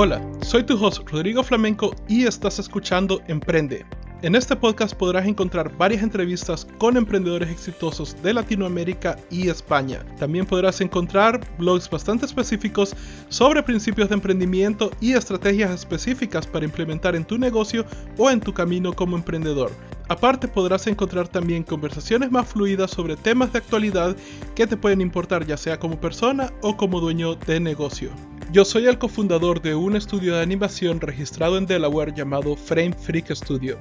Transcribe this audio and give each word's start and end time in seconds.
Hola, 0.00 0.22
soy 0.42 0.62
tu 0.62 0.80
host 0.80 1.00
Rodrigo 1.10 1.42
Flamenco 1.42 1.92
y 2.06 2.24
estás 2.24 2.60
escuchando 2.60 3.20
Emprende. 3.26 3.84
En 4.22 4.36
este 4.36 4.54
podcast 4.54 4.94
podrás 4.94 5.26
encontrar 5.26 5.76
varias 5.76 6.04
entrevistas 6.04 6.68
con 6.78 6.96
emprendedores 6.96 7.50
exitosos 7.50 8.14
de 8.22 8.32
Latinoamérica 8.32 9.16
y 9.28 9.48
España. 9.48 10.04
También 10.16 10.46
podrás 10.46 10.80
encontrar 10.80 11.40
blogs 11.58 11.90
bastante 11.90 12.26
específicos 12.26 12.94
sobre 13.28 13.60
principios 13.64 14.08
de 14.08 14.14
emprendimiento 14.14 14.92
y 15.00 15.14
estrategias 15.14 15.72
específicas 15.72 16.46
para 16.46 16.64
implementar 16.64 17.16
en 17.16 17.24
tu 17.24 17.36
negocio 17.36 17.84
o 18.16 18.30
en 18.30 18.38
tu 18.38 18.54
camino 18.54 18.92
como 18.92 19.16
emprendedor. 19.16 19.72
Aparte 20.08 20.46
podrás 20.46 20.86
encontrar 20.86 21.26
también 21.26 21.64
conversaciones 21.64 22.30
más 22.30 22.46
fluidas 22.46 22.92
sobre 22.92 23.16
temas 23.16 23.52
de 23.52 23.58
actualidad 23.58 24.16
que 24.54 24.68
te 24.68 24.76
pueden 24.76 25.00
importar 25.00 25.44
ya 25.44 25.56
sea 25.56 25.80
como 25.80 26.00
persona 26.00 26.52
o 26.62 26.76
como 26.76 27.00
dueño 27.00 27.34
de 27.34 27.58
negocio. 27.58 28.12
Yo 28.50 28.64
soy 28.64 28.86
el 28.86 28.96
cofundador 28.96 29.60
de 29.60 29.74
un 29.74 29.94
estudio 29.94 30.34
de 30.34 30.42
animación 30.42 31.02
registrado 31.02 31.58
en 31.58 31.66
Delaware 31.66 32.14
llamado 32.14 32.56
Frame 32.56 32.94
Freak 32.94 33.30
Studio. 33.34 33.78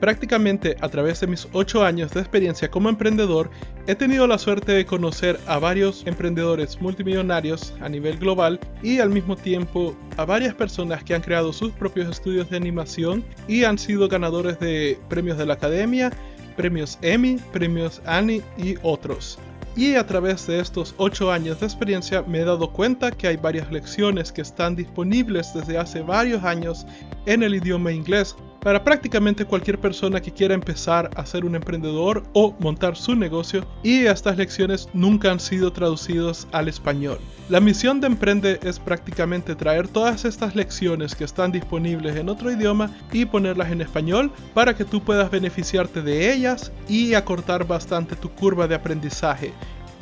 Prácticamente 0.00 0.76
a 0.80 0.88
través 0.88 1.20
de 1.20 1.28
mis 1.28 1.46
8 1.52 1.84
años 1.84 2.10
de 2.10 2.18
experiencia 2.18 2.68
como 2.68 2.88
emprendedor, 2.88 3.48
he 3.86 3.94
tenido 3.94 4.26
la 4.26 4.38
suerte 4.38 4.72
de 4.72 4.84
conocer 4.84 5.38
a 5.46 5.60
varios 5.60 6.04
emprendedores 6.04 6.80
multimillonarios 6.80 7.72
a 7.80 7.88
nivel 7.88 8.18
global 8.18 8.58
y 8.82 8.98
al 8.98 9.10
mismo 9.10 9.36
tiempo 9.36 9.94
a 10.16 10.24
varias 10.24 10.52
personas 10.52 11.04
que 11.04 11.14
han 11.14 11.22
creado 11.22 11.52
sus 11.52 11.70
propios 11.70 12.08
estudios 12.08 12.50
de 12.50 12.56
animación 12.56 13.24
y 13.46 13.62
han 13.62 13.78
sido 13.78 14.08
ganadores 14.08 14.58
de 14.58 14.98
premios 15.08 15.38
de 15.38 15.46
la 15.46 15.54
academia, 15.54 16.10
premios 16.56 16.98
Emmy, 17.02 17.36
premios 17.52 18.02
Annie 18.04 18.42
y 18.56 18.74
otros. 18.82 19.38
Y 19.78 19.94
a 19.94 20.04
través 20.04 20.44
de 20.48 20.58
estos 20.58 20.92
8 20.98 21.30
años 21.30 21.60
de 21.60 21.66
experiencia 21.66 22.22
me 22.22 22.40
he 22.40 22.44
dado 22.44 22.72
cuenta 22.72 23.12
que 23.12 23.28
hay 23.28 23.36
varias 23.36 23.70
lecciones 23.70 24.32
que 24.32 24.40
están 24.40 24.74
disponibles 24.74 25.54
desde 25.54 25.78
hace 25.78 26.02
varios 26.02 26.42
años 26.42 26.84
en 27.26 27.44
el 27.44 27.54
idioma 27.54 27.92
inglés 27.92 28.34
para 28.60 28.84
prácticamente 28.84 29.44
cualquier 29.44 29.78
persona 29.78 30.20
que 30.20 30.32
quiera 30.32 30.54
empezar 30.54 31.10
a 31.16 31.26
ser 31.26 31.44
un 31.44 31.54
emprendedor 31.54 32.24
o 32.32 32.54
montar 32.58 32.96
su 32.96 33.14
negocio 33.14 33.66
y 33.82 34.06
estas 34.06 34.36
lecciones 34.36 34.88
nunca 34.92 35.30
han 35.30 35.40
sido 35.40 35.72
traducidas 35.72 36.46
al 36.52 36.68
español. 36.68 37.18
La 37.48 37.60
misión 37.60 38.00
de 38.00 38.08
Emprende 38.08 38.60
es 38.62 38.78
prácticamente 38.78 39.54
traer 39.54 39.88
todas 39.88 40.24
estas 40.24 40.54
lecciones 40.54 41.14
que 41.14 41.24
están 41.24 41.52
disponibles 41.52 42.16
en 42.16 42.28
otro 42.28 42.50
idioma 42.50 42.90
y 43.12 43.24
ponerlas 43.24 43.70
en 43.70 43.80
español 43.80 44.32
para 44.54 44.74
que 44.74 44.84
tú 44.84 45.02
puedas 45.02 45.30
beneficiarte 45.30 46.02
de 46.02 46.32
ellas 46.32 46.72
y 46.88 47.14
acortar 47.14 47.66
bastante 47.66 48.16
tu 48.16 48.30
curva 48.30 48.66
de 48.66 48.74
aprendizaje 48.74 49.52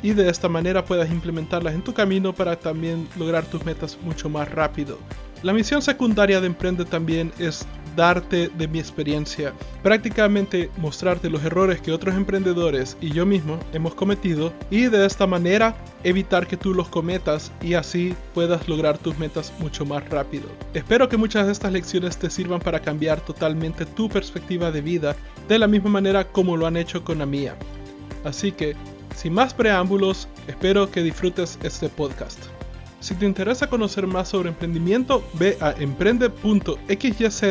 y 0.03 0.13
de 0.13 0.29
esta 0.29 0.47
manera 0.47 0.85
puedas 0.85 1.09
implementarlas 1.09 1.73
en 1.73 1.81
tu 1.81 1.93
camino 1.93 2.33
para 2.33 2.55
también 2.55 3.07
lograr 3.17 3.45
tus 3.45 3.65
metas 3.65 3.97
mucho 4.03 4.29
más 4.29 4.49
rápido. 4.51 4.99
La 5.43 5.53
misión 5.53 5.81
secundaria 5.81 6.41
de 6.41 6.47
Emprende 6.47 6.85
también 6.85 7.31
es 7.39 7.65
darte 7.97 8.47
de 8.47 8.67
mi 8.69 8.79
experiencia, 8.79 9.51
prácticamente 9.83 10.69
mostrarte 10.77 11.29
los 11.29 11.43
errores 11.43 11.81
que 11.81 11.91
otros 11.91 12.15
emprendedores 12.15 12.95
y 13.01 13.11
yo 13.11 13.25
mismo 13.25 13.59
hemos 13.73 13.95
cometido 13.95 14.53
y 14.69 14.85
de 14.85 15.05
esta 15.05 15.27
manera 15.27 15.75
evitar 16.03 16.47
que 16.47 16.55
tú 16.55 16.73
los 16.73 16.87
cometas 16.87 17.51
y 17.61 17.73
así 17.73 18.15
puedas 18.33 18.69
lograr 18.69 18.99
tus 18.99 19.17
metas 19.17 19.51
mucho 19.59 19.83
más 19.85 20.07
rápido. 20.09 20.47
Espero 20.73 21.09
que 21.09 21.17
muchas 21.17 21.47
de 21.47 21.51
estas 21.51 21.73
lecciones 21.73 22.17
te 22.17 22.29
sirvan 22.29 22.59
para 22.59 22.79
cambiar 22.79 23.19
totalmente 23.19 23.85
tu 23.85 24.07
perspectiva 24.07 24.71
de 24.71 24.81
vida 24.81 25.15
de 25.49 25.59
la 25.59 25.67
misma 25.67 25.89
manera 25.89 26.23
como 26.25 26.55
lo 26.55 26.67
han 26.67 26.77
hecho 26.77 27.03
con 27.03 27.17
la 27.17 27.25
mía. 27.25 27.55
Así 28.23 28.51
que, 28.51 28.75
sin 29.15 29.33
más 29.33 29.55
preámbulos, 29.55 30.27
espero 30.47 30.91
que 30.91 31.01
disfrutes 31.01 31.57
este 31.63 31.89
podcast. 31.89 32.37
Si 32.99 33.13
te 33.15 33.25
interesa 33.25 33.67
conocer 33.67 34.07
más 34.07 34.29
sobre 34.29 34.49
emprendimiento, 34.49 35.23
ve 35.33 35.57
a 35.61 35.71
emprende.xyz 35.71 37.43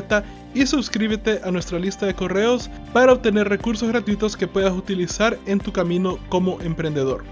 y 0.55 0.67
suscríbete 0.67 1.41
a 1.45 1.51
nuestra 1.51 1.79
lista 1.79 2.07
de 2.07 2.15
correos 2.15 2.69
para 2.93 3.12
obtener 3.12 3.49
recursos 3.49 3.89
gratuitos 3.89 4.37
que 4.37 4.49
puedas 4.49 4.73
utilizar 4.73 5.39
en 5.47 5.61
tu 5.61 5.73
camino 5.73 6.19
como 6.29 6.61
emprendedor. 6.62 7.25